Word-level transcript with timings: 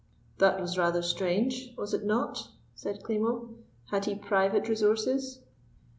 "That 0.39 0.59
was 0.59 0.79
rather 0.79 1.03
strange; 1.03 1.75
was 1.77 1.93
it 1.93 2.03
not?" 2.03 2.47
said 2.73 3.03
Klimo. 3.03 3.53
"Had 3.91 4.05
he 4.05 4.15
private 4.15 4.67
resources?" 4.67 5.41